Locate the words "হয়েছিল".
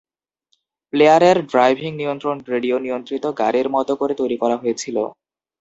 4.61-4.97